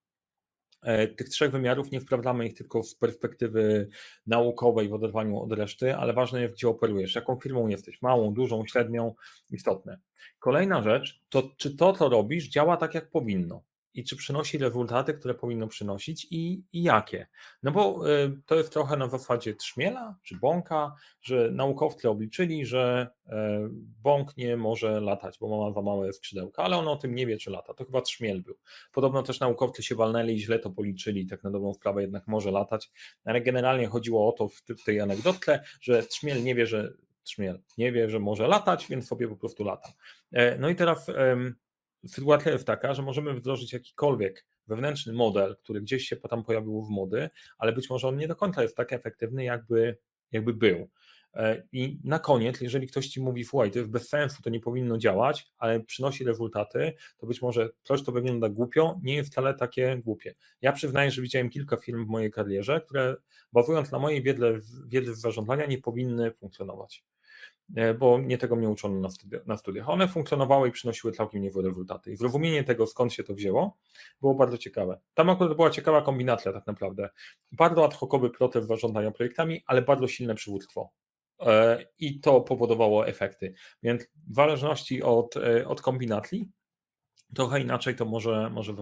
tych 1.17 1.29
trzech 1.29 1.51
wymiarów 1.51 1.91
nie 1.91 2.01
wprawdzamy 2.01 2.47
ich 2.47 2.55
tylko 2.55 2.83
z 2.83 2.95
perspektywy 2.95 3.89
naukowej 4.27 4.89
w 4.89 4.95
oderwaniu 4.95 5.39
od 5.39 5.53
reszty, 5.53 5.97
ale 5.97 6.13
ważne 6.13 6.43
jest, 6.43 6.55
gdzie 6.55 6.69
operujesz, 6.69 7.15
jaką 7.15 7.37
firmą 7.41 7.69
jesteś, 7.69 8.03
małą, 8.03 8.35
dużą, 8.35 8.67
średnią, 8.67 9.15
istotne. 9.51 9.99
Kolejna 10.39 10.83
rzecz, 10.83 11.23
to 11.29 11.51
czy 11.57 11.77
to, 11.77 11.93
co 11.93 12.09
robisz, 12.09 12.49
działa 12.49 12.77
tak, 12.77 12.95
jak 12.95 13.11
powinno 13.11 13.63
i 13.95 14.05
czy 14.05 14.17
przynosi 14.17 14.59
rezultaty, 14.59 15.15
które 15.15 15.35
powinno 15.35 15.67
przynosić 15.67 16.27
i, 16.31 16.65
i 16.73 16.83
jakie. 16.83 17.27
No 17.63 17.71
bo 17.71 18.11
y, 18.11 18.43
to 18.47 18.55
jest 18.55 18.73
trochę 18.73 18.97
na 18.97 19.09
zasadzie 19.09 19.55
trzmiela 19.55 20.17
czy 20.23 20.37
bąka, 20.37 20.95
że 21.23 21.51
naukowcy 21.51 22.09
obliczyli, 22.09 22.67
że 22.67 23.11
y, 23.27 23.31
bąk 24.03 24.37
nie 24.37 24.57
może 24.57 25.01
latać, 25.01 25.39
bo 25.39 25.69
ma 25.69 25.75
za 25.75 25.83
małe 25.83 26.13
skrzydełka, 26.13 26.63
ale 26.63 26.77
on 26.77 26.89
o 26.89 26.97
tym 26.97 27.15
nie 27.15 27.27
wie, 27.27 27.39
czy 27.39 27.51
lata. 27.51 27.75
To 27.75 27.85
chyba 27.85 28.01
trzmiel 28.01 28.43
był. 28.43 28.59
Podobno 28.93 29.23
też 29.23 29.41
naukowcy 29.41 29.83
się 29.83 29.95
walnęli 29.95 30.35
i 30.35 30.41
źle 30.41 30.59
to 30.59 30.71
policzyli, 30.71 31.27
tak 31.27 31.43
na 31.43 31.51
dobrą 31.51 31.75
sprawę 31.75 32.03
jednak 32.03 32.27
może 32.27 32.51
latać, 32.51 32.91
ale 33.25 33.41
generalnie 33.41 33.87
chodziło 33.87 34.29
o 34.29 34.33
to 34.33 34.49
w, 34.49 34.85
tej 34.85 35.01
anegdotce, 35.01 35.61
że 35.81 36.03
trzmiel 36.03 36.43
nie 36.43 36.55
wie, 36.55 36.67
że 36.67 36.93
trzmiel 37.23 37.61
nie 37.79 37.93
wie, 37.93 38.11
że 38.11 38.19
może 38.19 38.49
latać, 38.49 38.87
więc 38.89 39.09
sobie 39.09 39.29
po 39.29 39.37
prostu 39.37 39.65
lata. 39.65 39.93
E, 40.33 40.59
no 40.59 40.69
i 40.69 40.75
teraz 40.75 41.09
sytuacja 42.07 42.53
jest 42.53 42.67
taka, 42.67 42.95
że 42.95 43.03
możemy 43.03 43.35
wdrożyć 43.35 43.73
jakikolwiek 43.73 44.47
wewnętrzny 44.67 45.13
model, 45.13 45.57
który 45.57 45.81
gdzieś 45.81 46.09
się 46.09 46.17
tam 46.17 46.45
pojawił 46.45 46.83
w 46.83 46.91
mody, 46.91 47.31
ale 47.59 47.73
być 47.73 47.91
może 47.91 48.09
on 48.09 48.17
nie 48.17 48.29
do 48.29 48.37
końca 48.37 48.63
jest 48.63 48.77
tak 48.77 48.93
efektywny, 48.93 49.45
jakby, 49.45 49.97
jakby 50.33 50.55
był. 50.55 50.89
E, 51.35 51.63
I 51.73 52.01
na 52.05 52.19
koniec, 52.19 52.61
jeżeli 52.61 52.87
ktoś 52.87 53.09
ci 53.09 53.21
mówi, 53.21 53.45
słuchaj, 53.45 53.71
to 53.71 53.79
jest 53.79 53.91
bez 53.91 54.09
sensu, 54.09 54.43
to 54.43 54.51
nie 54.51 54.61
powinno 54.61 54.99
działać, 54.99 55.47
ale 55.59 55.81
przynosi 55.81 56.25
rezultaty, 56.25 56.93
to 57.19 57.27
być 57.27 57.43
może 57.43 57.71
coś, 57.83 58.03
to 58.03 58.13
wygląda 58.13 58.49
głupio, 58.49 59.01
nie 59.03 59.15
jest 59.15 59.31
wcale 59.31 59.55
takie 59.55 60.01
głupie. 60.05 60.35
Ja 60.61 60.73
przyznaję, 60.73 61.11
że 61.11 61.23
widziałem 61.23 61.51
kilka 61.51 61.77
firm 61.77 62.07
w 62.07 62.09
mojej 62.09 62.31
karierze, 62.31 62.81
które 62.81 63.17
bazując 63.53 63.91
na 63.91 63.99
mojej 63.99 64.23
wiedzy, 64.23 64.61
wiedzy 64.87 65.15
z 65.15 65.21
zarządzania 65.21 65.67
nie 65.67 65.79
powinny 65.79 66.33
funkcjonować. 66.33 67.05
E, 67.77 67.95
bo 67.95 68.21
nie 68.21 68.39
tego 68.39 68.57
mnie 68.57 68.69
uczono 68.69 69.01
na, 69.01 69.11
studiach. 69.11 69.47
Na 69.47 69.57
studiach. 69.57 69.89
One 69.89 70.09
funkcjonowały 70.09 70.69
i 70.69 70.73
przynosiły 70.73 71.13
całkiem 71.13 71.43
niezłe 71.43 71.63
rezultaty. 71.63 72.13
I 72.13 72.17
zrozumienie 72.17 72.65
tego, 72.65 72.87
skąd 72.87 73.13
się 73.13 73.25
to 73.25 73.35
wzięło, 73.35 73.77
było 74.21 74.35
bardzo 74.35 74.59
ciekawe. 74.59 75.01
Tam 75.15 75.31
akurat 75.31 75.57
była 75.57 75.71
ciekawa 75.71 76.03
kombinacja 76.03 76.53
tak 76.53 76.67
naprawdę. 76.67 77.11
Bardzo 77.53 77.85
ad 77.85 77.95
hocowy 77.95 78.31
proces 78.31 78.67
zarządzania 78.67 79.11
projektami, 79.11 79.63
ale 79.67 79.83
bardzo 79.83 80.09
silne 80.09 80.35
przywództwo. 80.35 80.91
E, 81.41 81.85
I 81.99 82.21
to 82.21 82.41
powodowało 82.41 83.07
efekty. 83.07 83.55
Więc 83.83 84.03
w 84.31 84.35
zależności 84.35 85.03
od, 85.03 85.37
e, 85.37 85.69
od 85.69 85.83
kombinacji, 85.83 86.49
trochę 87.35 87.61
inaczej 87.61 87.97
to 87.97 88.05
może, 88.05 88.51
może. 88.51 88.75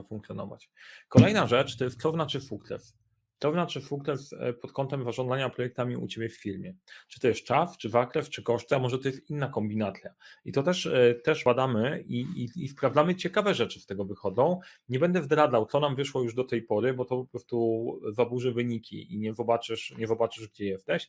Kolejna 1.08 1.46
rzecz 1.46 1.76
to 1.76 1.84
jest 1.84 2.02
co 2.02 2.12
znaczy 2.12 2.40
sukces. 2.40 2.94
To 3.38 3.52
znaczy 3.52 3.80
sukces 3.80 4.32
e, 4.32 4.52
pod 4.52 4.72
kątem 4.72 5.04
zarządzania 5.04 5.50
projektami 5.50 5.96
u 5.96 6.08
Ciebie 6.08 6.28
w 6.28 6.36
firmie. 6.36 6.74
Czy 7.08 7.20
to 7.20 7.28
jest 7.28 7.44
czas, 7.44 7.76
czy 7.76 7.88
wakrew, 7.88 8.30
czy 8.30 8.42
koszty, 8.42 8.76
a 8.76 8.78
może 8.78 8.98
to 8.98 9.08
jest 9.08 9.30
inna 9.30 9.48
kombinacja. 9.48 10.14
I 10.44 10.52
to 10.52 10.62
też, 10.62 10.86
e, 10.86 11.14
też 11.14 11.44
badamy 11.44 12.04
i, 12.06 12.20
i, 12.20 12.64
i 12.64 12.68
sprawdzamy 12.68 13.14
ciekawe 13.14 13.54
rzeczy 13.54 13.80
z 13.80 13.86
tego 13.86 14.04
wychodzą. 14.04 14.60
Nie 14.88 14.98
będę 14.98 15.22
zdradzał, 15.22 15.66
co 15.66 15.80
nam 15.80 15.96
wyszło 15.96 16.22
już 16.22 16.34
do 16.34 16.44
tej 16.44 16.62
pory, 16.62 16.94
bo 16.94 17.04
to 17.04 17.16
po 17.16 17.26
prostu 17.26 18.00
zaburzy 18.12 18.52
wyniki 18.52 19.14
i 19.14 19.18
nie 19.18 19.34
zobaczysz, 19.34 19.94
nie 19.98 20.06
zobaczysz 20.06 20.48
gdzie 20.48 20.64
jesteś. 20.64 21.08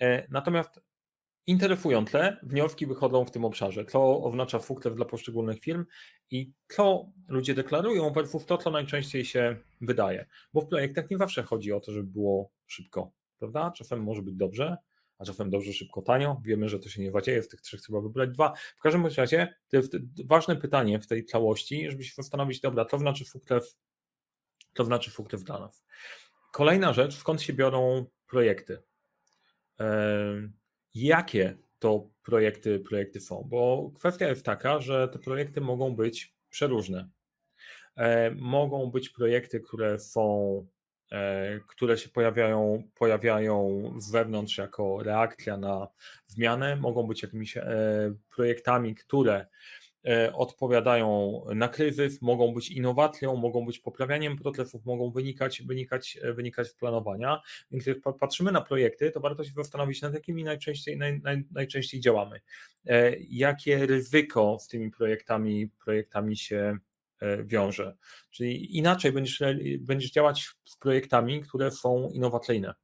E, 0.00 0.26
natomiast 0.30 0.80
interesujące 1.46 2.36
wnioski 2.42 2.86
wychodzą 2.86 3.24
w 3.24 3.30
tym 3.30 3.44
obszarze, 3.44 3.84
co 3.84 4.22
oznacza 4.22 4.58
sukces 4.58 4.94
dla 4.94 5.04
poszczególnych 5.04 5.60
firm 5.60 5.84
i 6.30 6.52
co 6.68 7.12
ludzie 7.28 7.54
deklarują 7.54 8.10
versus 8.10 8.46
to, 8.46 8.58
co 8.58 8.70
najczęściej 8.70 9.24
się 9.24 9.56
wydaje. 9.80 10.26
Bo 10.52 10.60
w 10.60 10.68
projektach 10.68 11.10
nie 11.10 11.18
zawsze 11.18 11.42
chodzi 11.42 11.72
o 11.72 11.80
to, 11.80 11.92
żeby 11.92 12.08
było 12.08 12.50
szybko, 12.66 13.10
prawda? 13.38 13.70
Czasem 13.76 14.02
może 14.02 14.22
być 14.22 14.34
dobrze, 14.34 14.76
a 15.18 15.24
czasem 15.24 15.50
dobrze, 15.50 15.72
szybko, 15.72 16.02
tanio. 16.02 16.40
Wiemy, 16.44 16.68
że 16.68 16.78
to 16.78 16.88
się 16.88 17.02
nie 17.02 17.10
zadzieje, 17.10 17.42
z 17.42 17.48
tych 17.48 17.60
trzech 17.60 17.80
trzeba 17.80 18.00
wybrać 18.00 18.30
dwa. 18.30 18.52
W 18.76 18.80
każdym 18.80 19.06
razie 19.06 19.54
to 19.68 19.76
jest 19.76 19.96
ważne 20.24 20.56
pytanie 20.56 21.00
w 21.00 21.06
tej 21.06 21.24
całości, 21.24 21.90
żeby 21.90 22.04
się 22.04 22.14
zastanowić, 22.14 22.60
dobra, 22.60 22.84
to 22.84 22.98
znaczy 22.98 23.24
sukces, 23.24 23.78
to 24.74 24.84
znaczy 24.84 25.10
sukces 25.10 25.44
dla 25.44 25.60
nas. 25.60 25.84
Kolejna 26.52 26.92
rzecz, 26.92 27.16
skąd 27.16 27.42
się 27.42 27.52
biorą 27.52 28.06
projekty? 28.26 28.82
Jakie 30.96 31.56
to 31.78 32.10
projekty, 32.22 32.80
projekty 32.80 33.20
są, 33.20 33.46
bo 33.48 33.90
kwestia 33.94 34.28
jest 34.28 34.44
taka, 34.44 34.80
że 34.80 35.08
te 35.08 35.18
projekty 35.18 35.60
mogą 35.60 35.96
być 35.96 36.34
przeróżne. 36.50 37.08
E, 37.96 38.30
mogą 38.30 38.90
być 38.90 39.08
projekty, 39.08 39.60
które 39.60 39.98
są, 39.98 40.66
e, 41.12 41.60
które 41.68 41.98
się 41.98 42.08
pojawiają, 42.08 42.82
pojawiają 42.94 43.82
z 43.98 44.10
wewnątrz 44.10 44.58
jako 44.58 45.02
reakcja 45.02 45.56
na 45.56 45.88
zmianę, 46.26 46.76
mogą 46.76 47.06
być 47.06 47.22
jakimiś 47.22 47.56
e, 47.56 47.64
projektami, 48.36 48.94
które 48.94 49.46
odpowiadają 50.32 51.40
na 51.54 51.68
kryzys, 51.68 52.22
mogą 52.22 52.54
być 52.54 52.70
innowacją, 52.70 53.36
mogą 53.36 53.66
być 53.66 53.78
poprawianiem 53.78 54.38
procesów, 54.38 54.84
mogą 54.84 55.10
wynikać, 55.10 55.62
wynikać, 55.62 56.18
e, 56.22 56.32
wynikać 56.32 56.68
z 56.68 56.74
planowania. 56.74 57.40
Więc 57.70 57.86
jak 57.86 57.98
patrzymy 58.20 58.52
na 58.52 58.60
projekty, 58.60 59.10
to 59.10 59.20
warto 59.20 59.44
się 59.44 59.52
zastanowić, 59.56 60.02
nad 60.02 60.14
jakimi 60.14 60.44
najczęściej, 60.44 60.96
naj, 60.96 61.20
naj, 61.20 61.44
najczęściej 61.50 62.00
działamy. 62.00 62.40
E, 62.86 63.16
jakie 63.30 63.86
ryzyko 63.86 64.58
z 64.60 64.68
tymi 64.68 64.90
projektami, 64.90 65.70
projektami 65.84 66.36
się 66.36 66.78
wiąże. 67.44 67.96
Czyli 68.30 68.76
inaczej 68.76 69.12
będziesz, 69.12 69.42
będziesz 69.80 70.10
działać 70.10 70.48
z 70.64 70.76
projektami, 70.76 71.40
które 71.40 71.70
są 71.70 72.10
innowacyjne. 72.10 72.74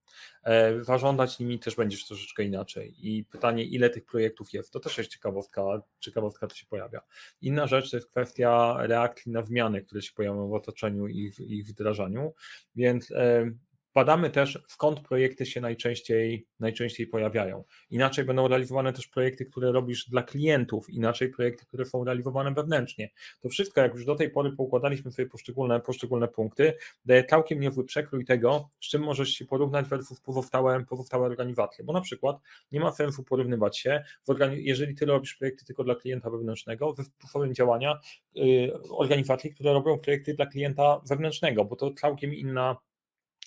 E, 0.45 0.85
zarządzać 0.85 1.39
nimi 1.39 1.59
też 1.59 1.77
będziesz 1.77 2.07
troszeczkę 2.07 2.45
inaczej. 2.45 2.95
I 3.09 3.25
pytanie, 3.25 3.65
ile 3.65 3.91
tych 3.91 4.05
projektów 4.05 4.53
jest, 4.53 4.73
to 4.73 4.81
też 4.81 4.99
jest 4.99 5.11
ciekawostka, 5.11 5.63
ciekawostka 6.01 6.47
to 6.47 6.55
się 6.55 6.67
pojawia. 6.67 7.01
Inna 7.41 7.67
rzecz 7.67 7.91
to 7.91 7.97
jest 7.97 8.11
kwestia 8.11 8.77
reakcji 8.79 9.33
na 9.33 9.43
zmiany, 9.43 9.83
które 9.83 10.03
się 10.03 10.13
pojawią 10.15 10.49
w 10.49 10.55
otoczeniu 10.55 11.07
i 11.07 11.33
w 11.33 11.41
ich 11.41 11.67
wdrażaniu, 11.67 12.35
więc 12.77 13.11
e, 13.11 13.51
Badamy 13.95 14.31
też, 14.31 14.59
skąd 14.69 15.01
projekty 15.01 15.47
się 15.47 15.61
najczęściej, 15.61 16.47
najczęściej 16.61 17.07
pojawiają. 17.07 17.65
Inaczej 17.91 18.25
będą 18.25 18.49
realizowane 18.49 18.93
też 18.93 19.07
projekty, 19.07 19.45
które 19.45 19.73
robisz 19.73 20.09
dla 20.09 20.23
klientów, 20.23 20.91
inaczej 20.91 21.29
projekty, 21.29 21.67
które 21.67 21.85
są 21.85 22.05
realizowane 22.05 22.55
wewnętrznie. 22.55 23.11
To 23.41 23.49
wszystko, 23.49 23.81
jak 23.81 23.95
już 23.95 24.05
do 24.05 24.15
tej 24.15 24.31
pory 24.31 24.53
poukładaliśmy 24.53 25.13
sobie 25.13 25.29
poszczególne, 25.29 25.81
poszczególne 25.81 26.29
punkty, 26.29 26.73
daje 27.05 27.25
całkiem 27.25 27.61
niezły 27.61 27.85
przekrój 27.85 28.25
tego, 28.25 28.69
z 28.81 28.89
czym 28.89 29.03
możesz 29.03 29.29
się 29.29 29.45
porównać 29.45 29.87
versus 29.87 30.21
pozostałe, 30.21 30.85
pozostałe 30.85 31.27
organizacje. 31.27 31.85
Bo 31.85 31.93
na 31.93 32.01
przykład 32.01 32.37
nie 32.73 32.81
ma 32.81 32.93
sensu 32.93 33.25
porównywać 33.25 33.79
się, 33.79 34.03
jeżeli 34.51 34.95
ty 34.95 35.07
robisz 35.07 35.35
projekty 35.35 35.65
tylko 35.65 35.85
dla 35.85 35.95
klienta 35.95 36.31
wewnętrznego, 36.31 36.95
ze 36.97 37.05
sposobem 37.05 37.55
działania 37.55 38.01
yy, 38.35 38.73
organizacji, 38.91 39.55
które 39.55 39.73
robią 39.73 39.99
projekty 39.99 40.35
dla 40.35 40.47
klienta 40.47 41.01
wewnętrznego, 41.09 41.65
bo 41.65 41.77
to 41.77 41.91
całkiem 41.95 42.35
inna 42.35 42.77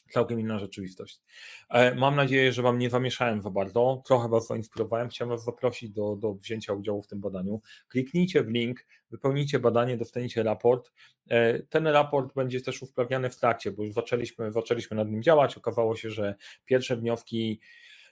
całkiem 0.09 0.39
inna 0.39 0.59
rzeczywistość. 0.59 1.21
E, 1.69 1.95
mam 1.95 2.15
nadzieję, 2.15 2.51
że 2.51 2.61
Wam 2.61 2.79
nie 2.79 2.89
zamieszałem 2.89 3.41
za 3.41 3.49
bardzo, 3.49 4.03
trochę 4.05 4.29
Was 4.29 4.47
zainspirowałem, 4.47 5.09
chciałem 5.09 5.29
Was 5.29 5.43
zaprosić 5.43 5.89
do, 5.89 6.15
do 6.15 6.33
wzięcia 6.33 6.73
udziału 6.73 7.01
w 7.01 7.07
tym 7.07 7.21
badaniu. 7.21 7.61
Kliknijcie 7.87 8.43
w 8.43 8.49
link, 8.49 8.85
wypełnijcie 9.11 9.59
badanie, 9.59 9.97
dostaniecie 9.97 10.43
raport. 10.43 10.91
E, 11.29 11.59
ten 11.59 11.87
raport 11.87 12.33
będzie 12.35 12.61
też 12.61 12.81
usprawniany 12.81 13.29
w 13.29 13.39
trakcie, 13.39 13.71
bo 13.71 13.83
już 13.83 13.93
zaczęliśmy, 13.93 14.51
zaczęliśmy 14.51 14.97
nad 14.97 15.09
nim 15.09 15.23
działać, 15.23 15.57
okazało 15.57 15.95
się, 15.95 16.09
że 16.09 16.35
pierwsze 16.65 16.97
wnioski 16.97 17.59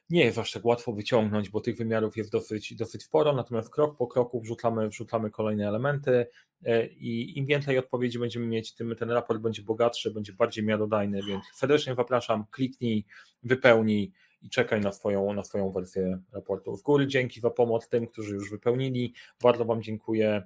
nie 0.10 0.26
jest 0.26 0.38
aż 0.38 0.52
tak 0.52 0.66
łatwo 0.66 0.94
wyciągnąć, 0.94 1.50
bo 1.50 1.62
tych 1.62 1.78
wymiarów 1.78 2.18
jest 2.18 2.32
dosyć, 2.32 2.76
dosyć 2.76 3.04
sporo, 3.04 3.34
natomiast 3.34 3.70
krok 3.70 3.98
po 3.98 4.08
kroku 4.08 4.42
wrzucamy, 4.42 4.90
wrzucamy 4.90 5.32
kolejne 5.32 5.68
elementy 5.68 6.28
e, 6.66 6.88
i 6.88 7.38
im 7.38 7.46
więcej 7.46 7.78
odpowiedzi 7.78 8.20
będziemy 8.20 8.48
mieć, 8.48 8.74
tym 8.76 8.96
ten 8.96 9.12
raport 9.12 9.42
będzie 9.42 9.62
bogatszy, 9.62 10.12
będzie 10.12 10.34
bardziej 10.34 10.66
miarodajny, 10.66 11.20
więc 11.28 11.44
serdecznie 11.54 11.96
zapraszam, 11.96 12.46
kliknij, 12.52 13.06
wypełnij 13.44 14.12
i 14.42 14.50
czekaj 14.50 14.82
na 14.82 14.92
swoją, 14.92 15.34
na 15.34 15.44
swoją 15.44 15.72
wersję 15.72 16.20
raportu. 16.34 16.76
Z 16.76 16.82
góry 16.82 17.08
dzięki 17.08 17.40
za 17.40 17.50
pomoc 17.50 17.90
tym, 17.90 18.08
którzy 18.08 18.36
już 18.36 18.52
wypełnili, 18.52 19.14
bardzo 19.44 19.66
Wam 19.66 19.84
dziękuję. 19.84 20.44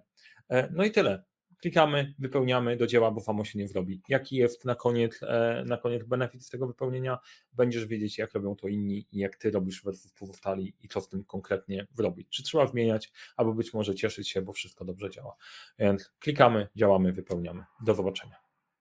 E, 0.50 0.70
no 0.72 0.84
i 0.84 0.92
tyle 0.92 1.24
klikamy, 1.62 2.14
wypełniamy 2.20 2.78
do 2.78 2.88
dzieła, 2.88 3.12
bo 3.12 3.22
samo 3.22 3.46
się 3.46 3.60
nie 3.60 3.68
zrobi. 3.68 4.02
Jaki 4.10 4.36
jest 4.36 4.66
na 4.66 4.76
koniec, 4.76 5.20
e, 5.24 5.64
na 5.68 5.78
koniec 5.78 6.04
benefit 6.04 6.46
z 6.46 6.50
tego 6.50 6.68
wypełnienia? 6.68 7.20
Będziesz 7.54 7.86
wiedzieć, 7.86 8.18
jak 8.18 8.34
robią 8.34 8.56
to 8.56 8.68
inni 8.68 9.08
i 9.12 9.20
jak 9.20 9.36
ty 9.36 9.52
robisz 9.52 9.84
versus 9.84 10.12
pozostali 10.12 10.74
i 10.82 10.88
co 10.88 11.02
z 11.02 11.10
tym 11.10 11.24
konkretnie 11.24 11.88
zrobić. 11.94 12.28
Czy 12.30 12.44
trzeba 12.44 12.68
zmieniać, 12.68 13.12
albo 13.38 13.54
być 13.54 13.74
może 13.74 13.96
cieszyć 13.96 14.30
się, 14.30 14.42
bo 14.42 14.54
wszystko 14.54 14.86
dobrze 14.86 15.10
działa. 15.10 15.36
Więc 15.80 16.12
klikamy, 16.20 16.68
działamy, 16.76 17.14
wypełniamy. 17.14 17.64
Do 17.86 17.96
zobaczenia. 17.96 18.47